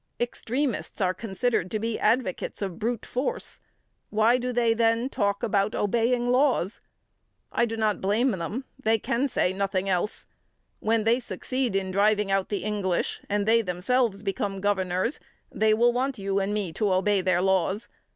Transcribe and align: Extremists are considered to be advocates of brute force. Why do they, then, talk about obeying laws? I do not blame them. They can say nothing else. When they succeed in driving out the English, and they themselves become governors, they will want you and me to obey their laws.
Extremists 0.19 0.99
are 0.99 1.13
considered 1.13 1.69
to 1.69 1.77
be 1.77 1.99
advocates 1.99 2.63
of 2.63 2.79
brute 2.79 3.05
force. 3.05 3.59
Why 4.09 4.39
do 4.39 4.51
they, 4.51 4.73
then, 4.73 5.09
talk 5.09 5.43
about 5.43 5.75
obeying 5.75 6.31
laws? 6.31 6.81
I 7.51 7.65
do 7.67 7.77
not 7.77 8.01
blame 8.01 8.31
them. 8.31 8.65
They 8.83 8.97
can 8.97 9.27
say 9.27 9.53
nothing 9.53 9.87
else. 9.89 10.25
When 10.79 11.03
they 11.03 11.19
succeed 11.19 11.75
in 11.75 11.91
driving 11.91 12.31
out 12.31 12.49
the 12.49 12.63
English, 12.63 13.21
and 13.29 13.45
they 13.45 13.61
themselves 13.61 14.23
become 14.23 14.59
governors, 14.59 15.19
they 15.51 15.71
will 15.75 15.93
want 15.93 16.17
you 16.17 16.39
and 16.39 16.51
me 16.51 16.73
to 16.73 16.91
obey 16.91 17.21
their 17.21 17.43
laws. 17.43 17.87